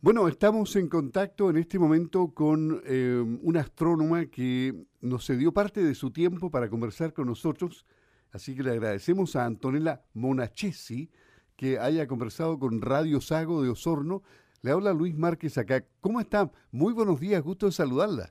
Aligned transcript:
Bueno, 0.00 0.28
estamos 0.28 0.76
en 0.76 0.88
contacto 0.88 1.50
en 1.50 1.56
este 1.56 1.76
momento 1.76 2.32
con 2.32 2.80
eh, 2.84 3.20
una 3.42 3.62
astrónoma 3.62 4.26
que 4.26 4.86
nos 5.00 5.26
cedió 5.26 5.52
parte 5.52 5.82
de 5.82 5.96
su 5.96 6.12
tiempo 6.12 6.52
para 6.52 6.68
conversar 6.70 7.12
con 7.12 7.26
nosotros, 7.26 7.84
así 8.30 8.54
que 8.54 8.62
le 8.62 8.70
agradecemos 8.70 9.34
a 9.34 9.44
Antonella 9.44 10.02
Monachesi 10.14 11.10
que 11.56 11.80
haya 11.80 12.06
conversado 12.06 12.60
con 12.60 12.80
Radio 12.80 13.20
Sago 13.20 13.60
de 13.60 13.70
Osorno. 13.70 14.22
Le 14.62 14.70
habla 14.70 14.92
Luis 14.92 15.16
Márquez 15.16 15.58
acá. 15.58 15.82
¿Cómo 16.00 16.20
está? 16.20 16.48
Muy 16.70 16.92
buenos 16.92 17.18
días, 17.18 17.42
gusto 17.42 17.66
de 17.66 17.72
saludarla. 17.72 18.30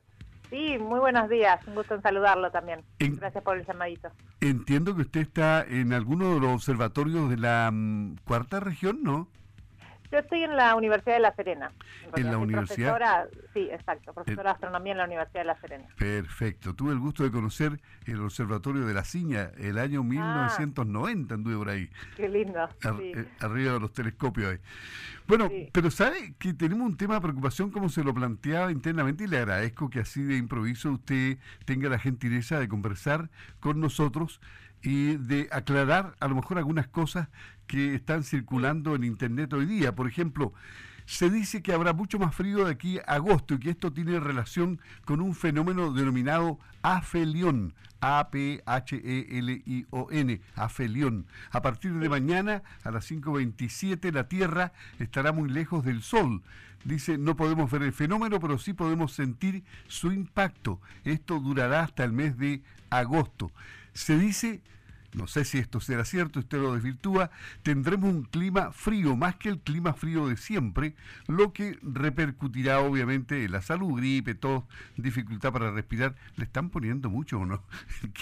Sí, 0.49 0.77
muy 0.79 1.01
buenos 1.01 1.27
días, 1.29 1.59
un 1.67 1.75
gusto 1.75 1.95
en 1.95 2.01
saludarlo 2.01 2.49
también. 2.49 2.85
Gracias 2.97 3.43
por 3.43 3.57
el 3.57 3.65
llamadito. 3.65 4.09
Entiendo 4.39 4.95
que 4.95 5.01
usted 5.01 5.19
está 5.19 5.65
en 5.67 5.91
alguno 5.91 6.33
de 6.33 6.39
los 6.39 6.53
observatorios 6.53 7.29
de 7.29 7.35
la 7.35 7.69
mm, 7.73 8.19
cuarta 8.23 8.61
región, 8.61 9.03
¿no? 9.03 9.27
Yo 10.11 10.19
estoy 10.19 10.43
en 10.43 10.55
la 10.55 10.75
Universidad 10.75 11.15
de 11.15 11.21
La 11.21 11.35
Serena. 11.35 11.71
¿En 12.15 12.31
la 12.31 12.37
universidad? 12.37 13.27
sí, 13.53 13.67
exacto, 13.71 14.13
profesora 14.13 14.43
de 14.43 14.49
astronomía 14.51 14.93
en 14.93 14.97
la 14.99 15.05
Universidad 15.05 15.41
de 15.41 15.45
La 15.45 15.59
Serena. 15.59 15.85
Perfecto. 15.97 16.73
Tuve 16.73 16.93
el 16.93 16.99
gusto 16.99 17.23
de 17.23 17.31
conocer 17.31 17.79
el 18.05 18.21
Observatorio 18.21 18.85
de 18.85 18.93
la 18.93 19.03
Ciña 19.03 19.51
el 19.57 19.77
año 19.77 20.03
1990, 20.03 21.33
ah. 21.33 21.35
anduve 21.35 21.57
por 21.57 21.69
ahí. 21.69 21.89
Qué 22.15 22.29
lindo. 22.29 22.69
Eh, 23.01 23.25
arriba 23.41 23.73
de 23.73 23.79
los 23.79 23.91
telescopios 23.91 24.51
ahí. 24.51 24.59
Bueno, 25.27 25.49
pero 25.73 25.91
sabe 25.91 26.35
que 26.39 26.53
tenemos 26.53 26.87
un 26.87 26.95
tema 26.95 27.15
de 27.15 27.21
preocupación 27.21 27.69
como 27.69 27.89
se 27.89 28.01
lo 28.03 28.13
planteaba 28.13 28.71
internamente 28.71 29.25
y 29.25 29.27
le 29.27 29.39
agradezco 29.39 29.89
que 29.89 29.99
así 29.99 30.23
de 30.23 30.37
improviso 30.37 30.91
usted 30.91 31.37
tenga 31.65 31.89
la 31.89 31.99
gentileza 31.99 32.59
de 32.59 32.69
conversar 32.69 33.29
con 33.59 33.81
nosotros 33.81 34.39
y 34.81 35.17
de 35.17 35.49
aclarar 35.51 36.15
a 36.19 36.27
lo 36.27 36.35
mejor 36.35 36.57
algunas 36.57 36.87
cosas 36.87 37.27
que 37.67 37.95
están 37.95 38.23
circulando 38.23 38.95
en 38.95 39.03
Internet 39.03 39.53
hoy 39.53 39.65
día. 39.65 39.95
Por 39.95 40.07
ejemplo, 40.07 40.53
se 41.05 41.29
dice 41.29 41.61
que 41.61 41.71
habrá 41.73 41.93
mucho 41.93 42.19
más 42.19 42.35
frío 42.35 42.65
de 42.65 42.71
aquí 42.71 42.99
a 42.99 43.15
agosto 43.15 43.53
y 43.53 43.59
que 43.59 43.69
esto 43.69 43.93
tiene 43.93 44.19
relación 44.19 44.81
con 45.05 45.21
un 45.21 45.33
fenómeno 45.35 45.93
denominado 45.93 46.59
afelión, 46.81 47.73
A-P-H-E-L-I-O-N, 48.01 48.71
afelión. 50.55 51.25
A 51.51 51.61
partir 51.61 51.93
de 51.93 52.09
mañana, 52.09 52.61
a 52.83 52.91
las 52.91 53.09
5.27, 53.09 54.11
la 54.11 54.27
Tierra 54.27 54.73
estará 54.99 55.31
muy 55.31 55.49
lejos 55.49 55.85
del 55.85 56.01
Sol. 56.01 56.41
Dice, 56.83 57.17
no 57.17 57.37
podemos 57.37 57.71
ver 57.71 57.83
el 57.83 57.93
fenómeno, 57.93 58.39
pero 58.39 58.57
sí 58.57 58.73
podemos 58.73 59.13
sentir 59.13 59.63
su 59.87 60.11
impacto. 60.11 60.81
Esto 61.05 61.39
durará 61.39 61.83
hasta 61.83 62.03
el 62.03 62.11
mes 62.11 62.37
de 62.37 62.61
agosto. 62.89 63.51
Se 63.97 64.17
dice 64.17 64.61
no 65.13 65.25
sé 65.25 65.45
si 65.45 65.57
esto 65.57 65.79
será 65.79 66.05
cierto, 66.05 66.39
usted 66.39 66.59
lo 66.59 66.73
desvirtúa, 66.73 67.31
tendremos 67.63 68.13
un 68.13 68.23
clima 68.23 68.71
frío, 68.71 69.15
más 69.15 69.35
que 69.35 69.49
el 69.49 69.59
clima 69.59 69.93
frío 69.93 70.27
de 70.27 70.37
siempre, 70.37 70.93
lo 71.27 71.53
que 71.53 71.77
repercutirá 71.81 72.81
obviamente 72.81 73.43
en 73.43 73.51
la 73.51 73.61
salud, 73.61 73.97
gripe, 73.97 74.35
tos, 74.35 74.63
dificultad 74.95 75.51
para 75.51 75.71
respirar. 75.71 76.13
¿Le 76.35 76.43
están 76.43 76.69
poniendo 76.69 77.09
mucho 77.09 77.39
o 77.39 77.45
no? 77.45 77.63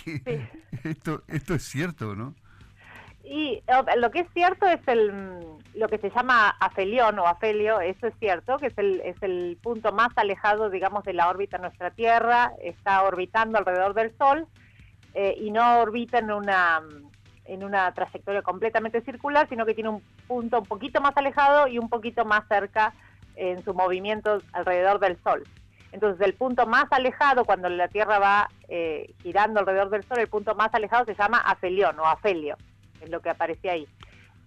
esto, 0.83 1.23
esto 1.27 1.53
es 1.55 1.63
cierto, 1.63 2.15
¿no? 2.15 2.33
Y 3.23 3.61
lo 3.97 4.11
que 4.11 4.19
es 4.19 4.27
cierto 4.33 4.67
es 4.67 4.79
el 4.87 5.43
lo 5.73 5.89
que 5.89 5.97
se 5.97 6.09
llama 6.09 6.49
afelión 6.59 7.19
o 7.19 7.27
afelio, 7.27 7.81
eso 7.81 8.07
es 8.07 8.13
cierto, 8.19 8.57
que 8.57 8.67
es 8.67 8.77
el, 8.77 9.01
es 9.01 9.21
el 9.21 9.57
punto 9.61 9.91
más 9.91 10.09
alejado, 10.15 10.69
digamos, 10.69 11.03
de 11.03 11.11
la 11.11 11.27
órbita 11.27 11.57
de 11.57 11.63
nuestra 11.63 11.91
Tierra, 11.91 12.53
está 12.63 13.03
orbitando 13.03 13.57
alrededor 13.57 13.93
del 13.93 14.15
Sol, 14.17 14.47
eh, 15.15 15.33
y 15.39 15.49
no 15.49 15.79
orbita 15.79 16.19
en 16.19 16.29
una, 16.29 16.81
en 17.45 17.63
una 17.63 17.89
trayectoria 17.93 18.41
completamente 18.41 18.99
circular, 19.01 19.47
sino 19.47 19.65
que 19.65 19.73
tiene 19.73 19.89
un 19.89 20.01
punto 20.27 20.59
un 20.59 20.65
poquito 20.65 20.99
más 20.99 21.15
alejado 21.15 21.67
y 21.69 21.79
un 21.79 21.87
poquito 21.87 22.25
más 22.25 22.45
cerca 22.49 22.93
en 23.37 23.63
su 23.63 23.73
movimiento 23.73 24.39
alrededor 24.51 24.99
del 24.99 25.17
Sol. 25.23 25.43
Entonces, 25.93 26.19
el 26.25 26.33
punto 26.33 26.67
más 26.67 26.87
alejado, 26.91 27.45
cuando 27.45 27.69
la 27.69 27.87
Tierra 27.87 28.19
va 28.19 28.49
eh, 28.67 29.13
girando 29.23 29.61
alrededor 29.61 29.89
del 29.89 30.03
Sol, 30.03 30.19
el 30.19 30.27
punto 30.27 30.53
más 30.53 30.73
alejado 30.73 31.05
se 31.05 31.15
llama 31.15 31.37
afelión 31.37 31.97
o 31.97 32.05
afelio, 32.05 32.57
es 32.99 33.09
lo 33.09 33.21
que 33.21 33.29
aparece 33.29 33.69
ahí. 33.69 33.87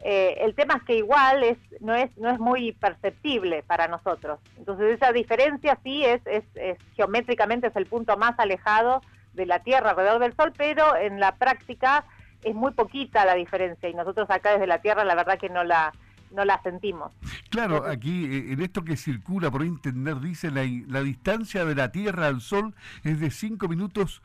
Eh, 0.04 0.36
el 0.42 0.54
tema 0.54 0.74
es 0.74 0.82
que 0.82 0.96
igual 0.96 1.44
es, 1.44 1.58
no, 1.80 1.94
es, 1.94 2.14
no 2.18 2.28
es 2.28 2.38
muy 2.38 2.72
perceptible 2.72 3.62
para 3.62 3.88
nosotros. 3.88 4.38
Entonces, 4.58 4.96
esa 4.96 5.12
diferencia 5.12 5.78
sí 5.82 6.04
es, 6.04 6.20
es, 6.26 6.44
es 6.56 6.78
geométricamente 6.94 7.68
es 7.68 7.76
el 7.76 7.86
punto 7.86 8.18
más 8.18 8.38
alejado 8.38 9.00
de 9.32 9.46
la 9.46 9.60
Tierra 9.60 9.90
alrededor 9.90 10.20
del 10.20 10.34
Sol, 10.34 10.52
pero 10.56 10.96
en 10.96 11.20
la 11.20 11.36
práctica 11.36 12.04
es 12.42 12.54
muy 12.54 12.72
poquita 12.72 13.24
la 13.24 13.34
diferencia 13.34 13.88
y 13.88 13.94
nosotros 13.94 14.28
acá 14.30 14.52
desde 14.52 14.66
la 14.66 14.80
Tierra 14.80 15.04
la 15.04 15.14
verdad 15.14 15.38
que 15.38 15.48
no 15.48 15.64
la 15.64 15.92
no 16.30 16.44
la 16.44 16.60
sentimos. 16.62 17.10
Claro, 17.48 17.86
aquí 17.86 18.26
eh, 18.26 18.52
en 18.52 18.60
esto 18.60 18.84
que 18.84 18.96
circula 18.96 19.50
por 19.50 19.64
internet 19.64 20.18
dice 20.18 20.50
la, 20.50 20.62
la 20.86 21.00
distancia 21.00 21.64
de 21.64 21.74
la 21.74 21.90
Tierra 21.90 22.26
al 22.26 22.42
Sol 22.42 22.74
es 23.02 23.18
de 23.18 23.30
5 23.30 23.66
minutos 23.66 24.22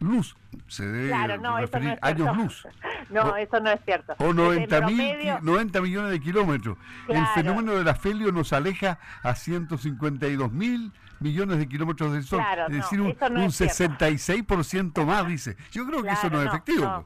luz. 0.00 0.36
Se 0.68 0.86
debe 0.86 1.08
claro, 1.08 1.38
no, 1.38 1.58
referir 1.58 1.98
años 2.02 2.36
luz. 2.36 2.68
No, 3.08 3.36
eso 3.36 3.60
no 3.60 3.70
es 3.70 3.80
cierto. 3.84 4.16
O 4.18 4.32
90, 4.32 4.80
mil, 4.80 5.16
90 5.40 5.80
millones 5.80 6.10
de 6.10 6.18
kilómetros. 6.18 6.76
El 7.06 7.24
fenómeno 7.28 7.76
del 7.76 7.86
afelio 7.86 8.32
nos 8.32 8.52
aleja 8.52 8.98
a 9.22 9.36
152 9.36 10.50
mil 10.50 10.92
millones 11.20 11.58
de 11.58 11.68
kilómetros 11.68 12.12
del 12.12 12.24
Sol. 12.24 12.42
es 12.68 12.74
decir, 12.74 13.00
un, 13.00 13.08
un 13.08 13.50
66% 13.50 15.04
más, 15.04 15.26
dice. 15.28 15.56
Yo 15.70 15.86
creo 15.86 16.02
que 16.02 16.10
eso 16.10 16.30
no 16.30 16.40
es 16.40 16.48
efectivo. 16.48 17.04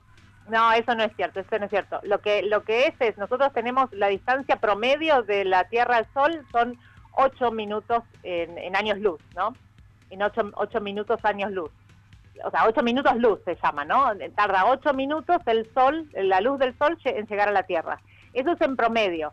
No. 0.49 0.73
eso 0.73 0.95
no 0.95 1.05
es 1.05 1.15
cierto, 1.17 1.41
eso 1.41 1.59
no 1.59 1.65
es 1.65 1.71
cierto. 1.71 2.01
Lo 2.03 2.21
que, 2.21 2.43
lo 2.43 2.65
que 2.65 2.87
es 2.87 2.95
es, 3.01 3.17
nosotros 3.19 3.53
tenemos 3.53 3.93
la 3.93 4.09
distancia 4.09 4.57
promedio 4.57 5.23
de 5.23 5.45
la 5.45 5.65
Tierra 5.65 5.99
al 5.99 6.13
Sol 6.13 6.45
son 6.53 6.77
8 7.13 7.53
minutos 7.53 8.03
en, 8.23 8.77
años 8.77 8.99
luz, 8.99 9.21
¿no? 9.35 9.55
En 10.11 10.23
8, 10.23 10.53
8 10.55 10.81
minutos 10.81 11.25
años 11.25 11.51
luz 11.53 11.71
o 12.45 12.51
sea, 12.51 12.67
8 12.67 12.83
minutos 12.83 13.17
luz 13.17 13.41
se 13.45 13.57
llama, 13.63 13.85
¿no? 13.85 14.13
Tarda 14.35 14.67
8 14.67 14.95
minutos 14.95 15.39
el 15.47 15.69
sol, 15.75 16.09
la 16.15 16.41
luz 16.41 16.59
del 16.59 16.77
sol 16.79 16.99
en 17.05 17.27
llegar 17.27 17.49
a 17.49 17.53
la 17.53 17.65
Tierra. 17.65 18.01
Eso 18.33 18.53
es 18.53 18.61
en 18.61 18.77
promedio. 18.77 19.33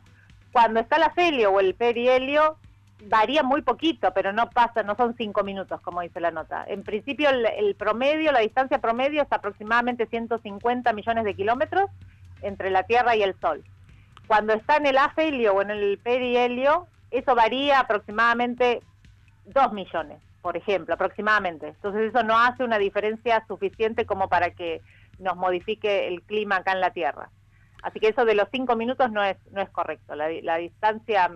Cuando 0.51 0.79
está 0.79 0.97
el 0.97 1.03
afelio 1.03 1.51
o 1.51 1.59
el 1.59 1.75
perihelio, 1.75 2.57
varía 3.05 3.43
muy 3.43 3.61
poquito, 3.61 4.11
pero 4.13 4.33
no 4.33 4.49
pasa, 4.49 4.83
no 4.83 4.95
son 4.95 5.15
5 5.15 5.43
minutos, 5.43 5.79
como 5.81 6.01
dice 6.01 6.19
la 6.19 6.31
nota. 6.31 6.65
En 6.67 6.83
principio, 6.83 7.29
el, 7.29 7.75
promedio, 7.75 8.31
la 8.31 8.39
distancia 8.39 8.79
promedio 8.79 9.21
es 9.21 9.31
aproximadamente 9.31 10.07
150 10.07 10.93
millones 10.93 11.23
de 11.23 11.35
kilómetros 11.35 11.89
entre 12.41 12.69
la 12.69 12.83
Tierra 12.83 13.15
y 13.15 13.23
el 13.23 13.39
Sol. 13.39 13.63
Cuando 14.27 14.53
está 14.53 14.77
en 14.77 14.87
el 14.87 14.97
afelio 14.97 15.53
o 15.53 15.61
en 15.61 15.71
el 15.71 15.97
perihelio, 15.99 16.87
eso 17.11 17.35
varía 17.35 17.79
aproximadamente 17.79 18.81
2 19.45 19.73
millones 19.73 20.21
por 20.47 20.55
ejemplo, 20.55 20.93
aproximadamente. 20.93 21.67
Entonces 21.67 22.03
eso 22.03 22.23
no 22.23 22.39
hace 22.39 22.63
una 22.63 22.77
diferencia 22.77 23.43
suficiente 23.49 24.05
como 24.05 24.29
para 24.29 24.51
que 24.51 24.81
nos 25.19 25.35
modifique 25.35 26.07
el 26.07 26.21
clima 26.21 26.55
acá 26.55 26.71
en 26.71 26.79
la 26.79 26.91
Tierra. 26.91 27.29
Así 27.83 27.99
que 27.99 28.07
eso 28.07 28.23
de 28.23 28.33
los 28.33 28.47
cinco 28.49 28.77
minutos 28.77 29.11
no 29.11 29.21
es, 29.21 29.35
no 29.51 29.61
es 29.61 29.69
correcto. 29.69 30.15
La, 30.15 30.55
distancia 30.55 31.29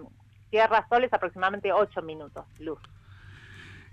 Tierra-Sol 0.51 1.03
es 1.06 1.13
aproximadamente 1.13 1.73
ocho 1.73 2.01
minutos 2.03 2.45
luz. 2.59 2.79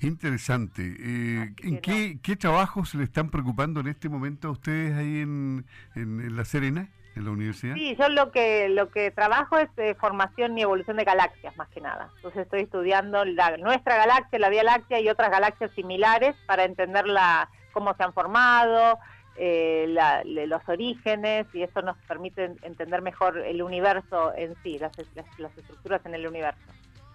Interesante. 0.01 0.83
Eh, 0.83 1.55
¿En 1.63 1.81
qué, 1.81 2.19
qué 2.23 2.37
trabajos 2.37 2.91
se 2.91 2.99
le 2.99 3.05
están 3.05 3.31
preocupando 3.31 3.81
en 3.81 3.89
este 3.89 4.09
momento 4.09 4.49
a 4.49 4.51
ustedes 4.53 4.95
ahí 4.97 5.21
en, 5.21 5.65
en 5.95 6.37
La 6.37 6.45
Serena? 6.45 6.89
en 7.19 7.25
la 7.25 7.31
universidad? 7.33 7.75
Sí, 7.75 7.97
yo 7.99 8.09
lo 8.09 8.31
que 8.31 8.69
lo 8.69 8.91
que 8.91 9.11
trabajo 9.11 9.59
es 9.59 9.69
eh, 9.77 9.95
formación 9.99 10.57
y 10.57 10.63
evolución 10.63 10.97
de 10.97 11.05
galaxias 11.05 11.57
más 11.57 11.69
que 11.69 11.81
nada. 11.81 12.11
Entonces 12.17 12.43
estoy 12.43 12.63
estudiando 12.63 13.25
la, 13.25 13.57
nuestra 13.57 13.97
galaxia, 13.97 14.39
la 14.39 14.49
Vía 14.49 14.63
Láctea 14.63 15.01
y 15.01 15.09
otras 15.09 15.31
galaxias 15.31 15.71
similares 15.73 16.37
para 16.47 16.65
entender 16.65 17.07
la, 17.07 17.51
cómo 17.73 17.95
se 17.95 18.03
han 18.03 18.13
formado, 18.13 18.99
eh, 19.39 19.87
los 20.47 20.69
orígenes 20.69 21.47
y 21.53 21.63
eso 21.63 21.83
nos 21.83 21.97
permite 22.09 22.57
entender 22.63 23.03
mejor 23.03 23.39
el 23.39 23.63
universo 23.63 24.35
en 24.37 24.55
sí, 24.63 24.79
las, 24.79 24.99
estructuras 24.99 26.05
en 26.07 26.15
el 26.15 26.27
universo. 26.27 26.61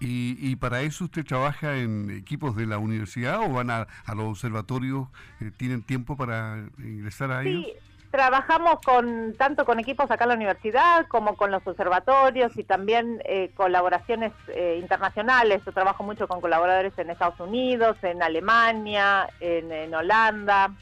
¿Y, 0.05 0.57
para 0.57 0.81
eso 0.81 1.05
usted 1.05 1.23
trabaja 1.23 1.77
en 1.77 2.11
equipos 2.11 2.57
de 2.57 2.65
la 2.65 2.77
universidad 2.77 3.39
o 3.39 3.49
van 3.49 3.69
a, 3.69 3.87
los 4.13 4.25
observatorios? 4.25 5.07
Eh, 5.39 5.51
¿Tienen 5.55 5.81
tiempo 5.81 6.17
para 6.17 6.65
ingresar 6.77 7.31
a 7.31 7.43
ellos? 7.43 7.67
Trabajamos 8.13 8.79
con 8.85 9.33
tanto 9.39 9.65
con 9.65 9.79
equipos 9.79 10.11
acá 10.11 10.25
en 10.25 10.29
la 10.29 10.35
universidad 10.35 11.07
como 11.07 11.35
con 11.35 11.49
los 11.49 11.65
observatorios 11.65 12.55
y 12.55 12.63
también 12.63 13.19
eh, 13.25 13.49
colaboraciones 13.55 14.31
eh, 14.49 14.77
internacionales. 14.79 15.63
Yo 15.65 15.71
trabajo 15.71 16.03
mucho 16.03 16.27
con 16.27 16.39
colaboradores 16.39 16.93
en 16.99 17.09
Estados 17.09 17.39
Unidos, 17.39 17.97
en 18.03 18.21
Alemania, 18.21 19.27
en, 19.39 19.95
Holanda. 19.95 20.75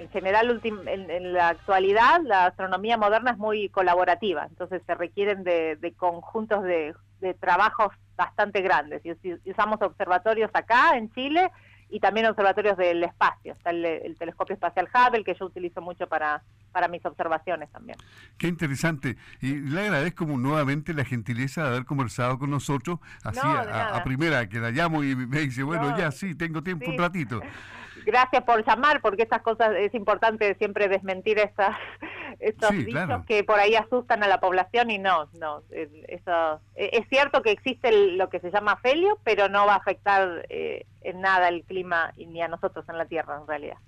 En 0.00 0.10
general, 0.10 0.60
en, 0.64 1.32
la 1.32 1.48
actualidad, 1.48 2.20
la 2.24 2.46
astronomía 2.46 2.96
moderna 2.96 3.32
es 3.32 3.38
muy 3.38 3.68
colaborativa, 3.68 4.46
entonces 4.48 4.82
se 4.86 4.94
requieren 4.94 5.44
de, 5.44 5.94
conjuntos 5.96 6.64
de, 6.64 6.94
trabajos 7.38 7.92
bastante 8.16 8.62
grandes. 8.62 9.02
Y, 9.04 9.50
usamos 9.50 9.80
observatorios 9.82 10.50
acá 10.54 10.96
en 10.96 11.12
Chile 11.12 11.50
y 11.90 12.00
también 12.00 12.26
observatorios 12.26 12.76
del 12.76 13.04
espacio. 13.04 13.52
Está 13.52 13.70
el, 13.70 13.84
el 13.84 14.16
telescopio 14.16 14.54
espacial 14.54 14.88
Hubble, 14.92 15.24
que 15.24 15.34
yo 15.34 15.44
utilizo 15.46 15.82
mucho 15.82 16.06
para 16.06 16.42
para 16.70 16.88
mis 16.88 17.04
observaciones 17.04 17.70
también. 17.70 17.98
Qué 18.38 18.48
interesante. 18.48 19.16
Y 19.40 19.56
le 19.56 19.80
agradezco 19.82 20.24
nuevamente 20.24 20.94
la 20.94 21.04
gentileza 21.04 21.62
de 21.62 21.68
haber 21.68 21.84
conversado 21.84 22.38
con 22.38 22.50
nosotros, 22.50 22.98
así 23.24 23.40
a, 23.42 24.00
primera 24.04 24.48
que 24.48 24.58
la 24.58 24.70
llamo 24.70 25.04
y 25.04 25.14
me 25.14 25.40
dice, 25.40 25.62
bueno, 25.62 25.96
ya 25.96 26.10
sí, 26.10 26.34
tengo 26.34 26.62
tiempo 26.62 26.90
un 26.90 26.98
ratito. 26.98 27.40
Gracias 28.04 28.44
por 28.44 28.64
llamar, 28.66 29.00
porque 29.00 29.22
estas 29.22 29.42
cosas 29.42 29.74
es 29.76 29.94
importante 29.94 30.54
siempre 30.56 30.88
desmentir 30.88 31.38
esas, 31.38 31.76
estos 32.38 32.70
dichos 32.70 33.24
que 33.26 33.44
por 33.44 33.58
ahí 33.58 33.74
asustan 33.74 34.22
a 34.22 34.28
la 34.28 34.40
población 34.40 34.90
y 34.90 34.98
no, 34.98 35.28
no, 35.38 35.62
eso 35.70 36.60
e, 36.74 36.90
es 36.92 37.08
cierto 37.08 37.42
que 37.42 37.50
existe 37.50 37.92
lo 38.16 38.28
que 38.30 38.40
se 38.40 38.50
llama 38.50 38.76
felio, 38.76 39.18
pero 39.24 39.48
no 39.48 39.66
va 39.66 39.74
a 39.74 39.78
afectar 39.78 40.46
eh, 40.48 40.86
en 41.02 41.20
nada 41.20 41.48
el 41.48 41.64
clima 41.64 42.12
ni 42.16 42.42
a 42.42 42.48
nosotros 42.48 42.88
en 42.88 42.98
la 42.98 43.06
Tierra 43.06 43.38
en 43.40 43.46
realidad. 43.46 43.78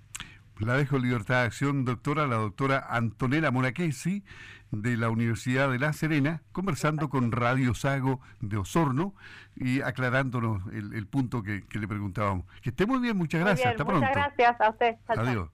La 0.59 0.75
dejo 0.75 0.97
libertad 0.97 1.41
de 1.41 1.47
acción, 1.47 1.83
doctora, 1.83 2.27
la 2.27 2.35
doctora 2.35 2.85
Antonella 2.89 3.51
Moraquesi 3.51 4.23
de 4.71 4.97
la 4.97 5.09
Universidad 5.09 5.69
de 5.69 5.79
La 5.79 5.93
Serena, 5.93 6.41
conversando 6.51 7.09
con 7.09 7.31
Radio 7.31 7.73
Sago 7.75 8.21
de 8.41 8.57
Osorno 8.57 9.13
y 9.55 9.81
aclarándonos 9.81 10.63
el, 10.73 11.07
punto 11.07 11.43
que, 11.43 11.63
le 11.71 11.87
preguntábamos. 11.87 12.45
Que 12.61 12.69
esté 12.69 12.85
muy 12.85 12.99
bien, 12.99 13.17
muchas 13.17 13.41
gracias. 13.41 13.71
Hasta 13.71 13.83
muchas 13.83 13.99
pronto. 13.99 14.19
gracias 14.19 14.61
a 14.61 14.69
usted. 14.69 14.95
Adiós. 15.07 15.49